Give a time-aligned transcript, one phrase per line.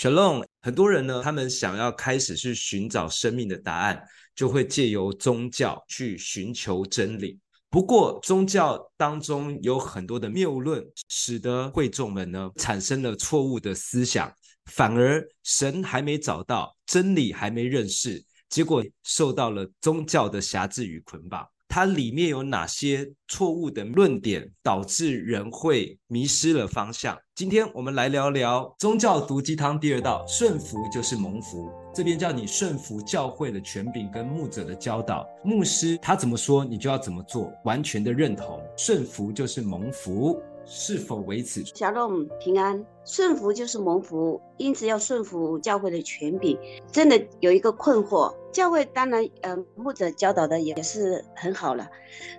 [0.00, 4.00] Shalom，很多人呢，他们想要开始去寻找生命的答案，
[4.32, 7.36] 就会借由宗教去寻求真理。
[7.68, 14.32] 不过，宗教当中有很多的谬论，使得会众们呢产生了错误的思想，
[14.66, 21.44] 反而神还没找到，真理还没认识，结果受到了宗教的辖制与捆绑。
[21.78, 27.16] 它里面有哪些错误的论点，导致人会迷失了方向？
[27.36, 31.70] 今天我们来聊聊宗教毒鸡汤第二道：顺服就是蒙福。
[31.94, 38.60] 这边叫你顺服教会的权柄跟牧者的教导，牧师他怎么说，你就要怎么做，完全的认同。
[38.76, 40.36] 顺服就是蒙福。
[40.70, 41.64] 是否为此？
[41.64, 46.58] 小龙平安，顺服就是蒙福，因此要顺服教会的权柄。
[46.92, 51.88] 真的有一个困惑，教会当然，呃，牧者教导的也是很好了，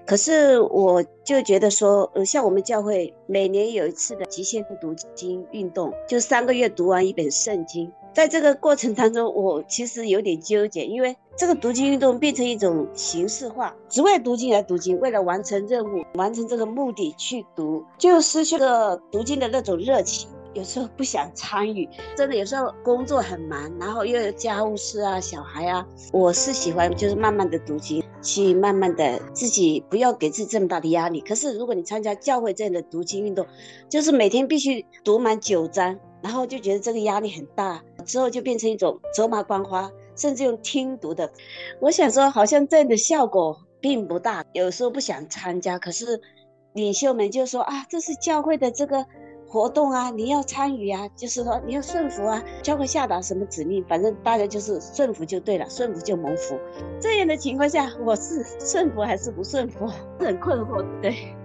[0.05, 7.91] 可是我就觉得说，呃，像我们教会每年有一次的极限读经运动，就三个月读完一本圣经。
[8.11, 20.27] 在这个过程当中，我其实有点纠结，因为这个读经运动变成一种形式化，只为读经而读经，为了完成任务、完成这个目的去读，就失去了读经的那种热情。
[20.53, 31.21] 有时候不想参与，真的有时候工作很忙，然后又有家务事啊、小孩啊，我是喜欢就是慢慢的读经，去慢慢的自己不要给自己这么大的压力。
[31.21, 33.45] 可是如果你参加教会这样的读经运动，
[33.87, 35.97] 就是每天必须读满九章。
[36.21, 41.31] 然后就觉得这个压力很大，之后就变成一种走马观花，甚至用听读的。
[41.79, 44.43] 我想说，好像这样的效果并不大。
[44.51, 46.19] 有时候不想参加，可是
[46.73, 49.05] 领袖们就说啊，这是教会的这个
[49.49, 56.59] 活动啊，你要参与啊，就是说你要顺服啊，教会下达什么指令，反正大家就是顺服就对了，顺服就蒙福。
[57.01, 59.89] 这样的情况下，我是顺服还是不顺服，
[60.19, 61.35] 是很困惑，对。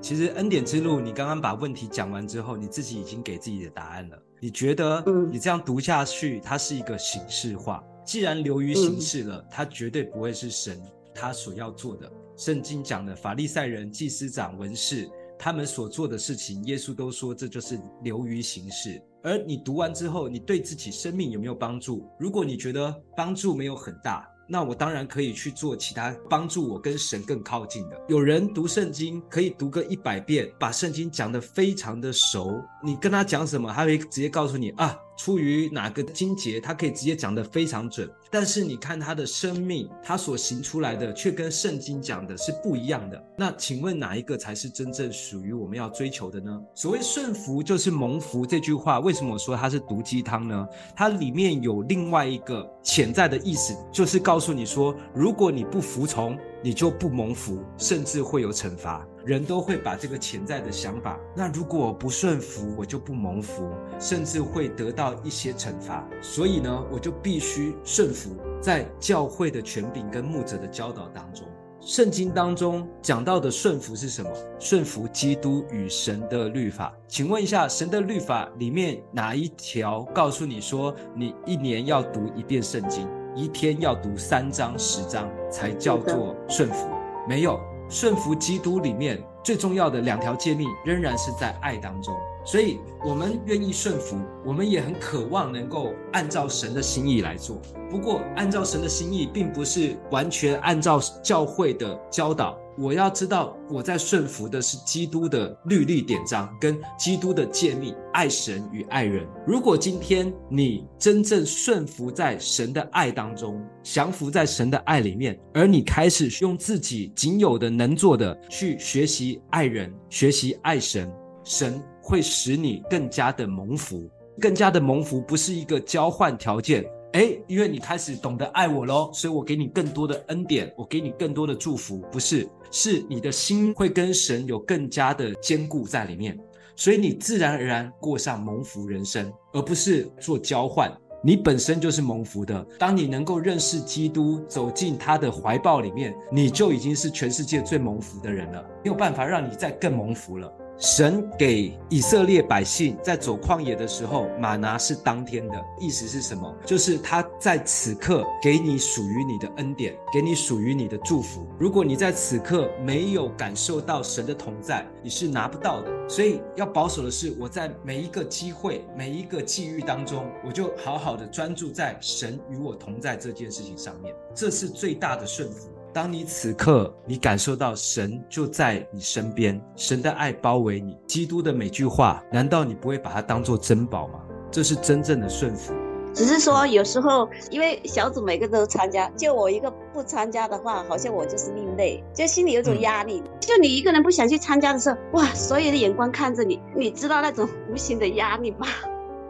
[0.00, 4.18] 其实恩典之路，你刚刚把问题讲完之后，你自己已经给自己的答案了。
[4.40, 7.82] 你觉得你这样读下去，它是一个形式化。
[8.04, 10.78] 既然流于形式了，它绝对不会是神
[11.14, 12.10] 他所要做的。
[12.36, 15.08] 圣经讲的法利赛人、祭司长、文士，
[15.44, 18.98] 他们所做的事情，耶稣都说这就是流于形式。
[19.22, 22.08] 而你读完之后，你对自己生命有没有帮助？
[22.18, 28.00] 如果你觉得帮助没有很大，那我当然可以去做其他帮助我跟神更靠近的。
[28.08, 32.58] 有人读圣经可以读个一百遍，把圣经讲得非常的熟。
[32.82, 34.98] 你跟他讲什么，他会直接告诉你啊。
[35.16, 43.24] 出于哪个经节，他可以直接讲得非常准，但是你看他的生命，他所行出来的却跟圣经讲的是不一样的。
[43.38, 46.60] 那请问哪一个才是真正属于我们要追求的呢？
[46.74, 50.66] 所谓顺服就是蒙福这句话，为什么我说它是毒鸡汤呢？
[50.96, 59.06] 它里面有另外一个潜在的意思，就是告诉你说，如果你不服从，你就不蒙福，甚至会有惩罚。
[59.24, 66.06] 人都会把这个潜在的想法，那如果我不顺服，我就不蒙福，甚至会得到一些惩罚。
[66.20, 71.46] 所以呢，我就必须顺服在教会的权柄跟牧者的教导当中。
[71.80, 74.30] 圣经当中讲到的顺服是什么？
[74.58, 76.94] 顺服基督与神的律法。
[77.06, 86.88] 请问一下，神的律法里面哪一条告诉你说，你一年要读一遍圣经，一天要读三章十章才叫做顺服？
[87.28, 87.60] 没有。
[87.88, 92.14] 顺服基督里面最重要的两条诫命，仍然是在爱当中。
[92.46, 97.56] 所以，我们愿意顺服，我们也很渴望能够按照神的心意来做。
[97.90, 102.58] 不过，按照神的心意，并不是完全按照教会的教导。
[102.76, 109.26] 我要知道，我在顺服的是基督的律例典章跟基督的诫命，爱神与爱人。
[109.46, 121.10] 如果今天你真正顺服在神的爱当中，降服在神的爱里面，而你开始用自己仅有的能做的去学习爱人，学习爱神，
[121.44, 121.82] 神。
[122.06, 124.06] 会使你更加的蒙福，
[124.38, 126.84] 更加的蒙福，不是一个交换条件。
[127.14, 136.36] 诶，因为你开始懂得爱我喽，所以我给你更多的恩典，我给你更多的祝福，不是，是你的心会跟神有更加的坚固在里面，
[136.74, 140.92] 所以你自然而然过上蒙福人生，而不是做交换。
[141.22, 150.52] 你本身就是蒙福的，当你能够认识基督，走进他的怀抱里面，你就已经是全世界最蒙福的人了，没有办法让你再更蒙福了。
[150.76, 156.52] 神给以色列百姓在走旷野的时候，吗哪是当天的，意思是什么？
[156.66, 161.46] 就是他在此刻给你属于你的恩典，给你属于你的祝福。
[161.58, 165.90] 如果你在此刻没有感受到神的同在，你是拿不到的。
[166.08, 175.68] 所以要保守的是，我在每一个机会、每一个际遇当中，我就好好的专注在神与我同在这件事情上面，这是最大的顺服。
[175.94, 184.18] 当你此刻你感受到神就在你身边，神的爱包围你，基督的每句话，难道你不会把它当做珍宝吗？
[184.50, 185.72] 这是真正的顺服。
[186.12, 193.22] 只是说有时候，因为小组每个都参加，就我一个不参加的话，好像我就是另类，就心里有种压力。
[193.38, 198.66] 就你一个人不想去参加的时候，哇，所有的眼光看着你，你知道那种无形的压力吗？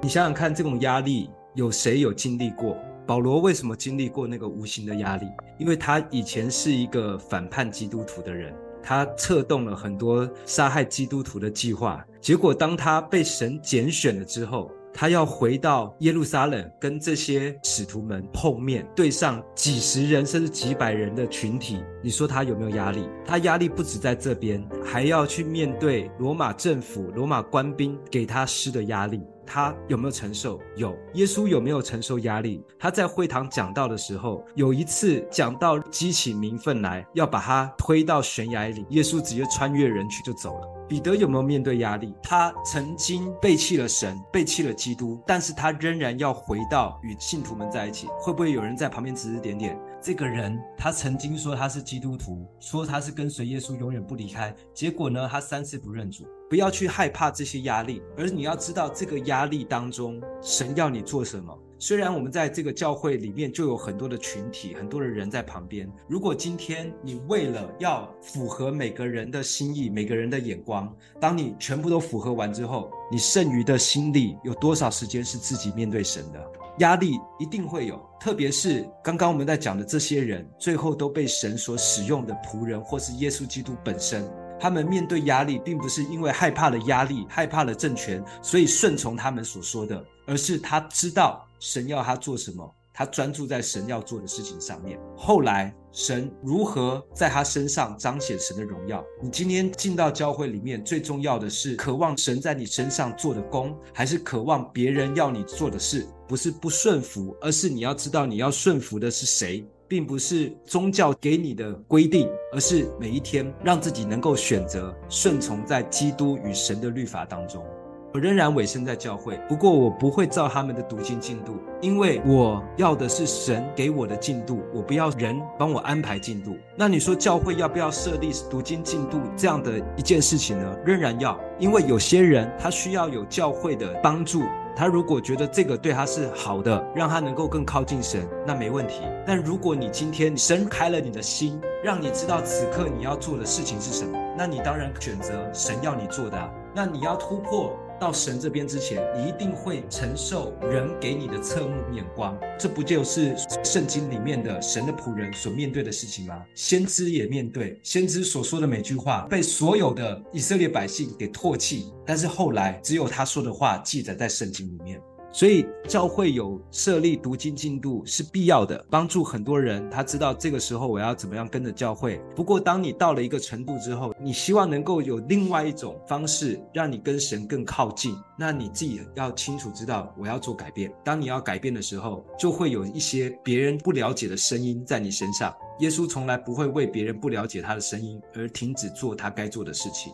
[0.01, 2.75] 你想想看，这种压力有谁有经历过？
[3.07, 5.27] 保罗为什么经历过那个无形的压力？
[5.59, 12.05] 因为他以前是一个反叛基督徒的人，他策动了很多杀害基督徒的计划。
[12.21, 23.07] 结果当他被神拣选了之后，他要回到耶路撒冷，跟这些使徒们碰面，对上几十人甚至几百人的群体，你说他有没有压力？
[23.27, 29.21] 他压力不止在这边，还要去面对罗马政府、罗马官兵给他施的压力。
[29.47, 30.61] 他有没有承受？
[30.77, 30.97] 有。
[31.15, 32.63] 耶稣有没有承受压力？
[32.79, 40.69] 他在会堂讲道的时候，有一次讲到激起民愤来，要把他推到悬崖里，耶稣直接穿越人群就走了。
[40.87, 42.15] 彼得有没有面对压力？
[42.23, 48.07] 他曾经背弃了神，背弃了基督，但是他仍然要回到与信徒们在一起。
[48.21, 49.79] 会不会有人在旁边指指点点？
[50.05, 56.27] 这个人他曾经说他是基督徒，说他是跟随耶稣永远不离开，结果呢，他三次不认主。
[56.51, 61.59] 不要去害怕这些压力，而你要知道这个压力当中，神要你做什么。
[61.87, 65.87] 虽然我们在这个教会里面就有很多的群体，很多的人在旁边。
[66.09, 70.91] 如果今天你为了要符合每个人的心意、每个人的眼光，
[71.21, 76.43] 当你全部都符合完之后，你剩余的心力有多少时间是自己面对神的？
[76.79, 84.25] 压力一定会有，特别是刚刚我们在讲的这些人，最后都被神所使用的仆人，或是耶稣基督本身。
[84.59, 94.99] 他们面对压力，并不是因为害怕了压力、害怕了政权，所以顺从他们所说的，而是他知道神要他做什么，他专注在神要做的事情上面。
[95.17, 99.05] 后来神如何在他身上彰显神的荣耀？
[99.23, 106.07] 你今天进到教会里面，最重要的是渴望神在你身上做的工，还是渴望别人要你做的事？
[106.27, 109.67] 不是不顺服，而是你要知道你要顺服的是谁。
[109.87, 117.65] 并不是宗教给你的规定，而是每一天让自己能够选择顺从在基督与神的律法当中。
[118.13, 126.57] 我仍然委身在教会，不过我不会照他们的读经进度，因为我要的是神给我的进度，我不要人帮我安排进度。
[126.77, 130.77] 那你说教会要不要设立读经进度这样的一件事情呢？
[130.87, 134.45] 仍然要，因为有些人他需要有教会的帮助。
[134.77, 139.03] 他如果觉得这个对他是好的，让他能够更靠近神，那没问题。
[139.27, 146.51] 但如果你今天神开了你的心，让你知道此刻你要做的事情是什么，那你当然选择神要你做的啊。
[146.75, 147.79] 那你要突破。
[148.01, 156.45] 到神这边之前，你一定会承受人给你的侧目眼光，这不就是圣经里面的神的仆人所面对的事情吗？
[156.55, 165.01] 先知也面对，先知所说的每句话被所有的以色列百姓给唾弃，但是后来只有他说的话记载在圣经里面。
[165.35, 169.91] 所以教会有设立读经进度是必要的，帮助很多人。
[169.91, 172.21] 他知道这个时候我要怎么样跟着教会。
[172.37, 180.89] 不过，当你到了一个程度之后，你希望能够有另外一种方式让你跟神更靠近，那你自己要清楚知道我要做改变。
[181.03, 185.53] 当你要改变的时候，就会有一些别人不了解的声音在你身上。
[185.81, 190.13] 耶稣从来不会为别人不了解他的声音而停止做他该做的事情。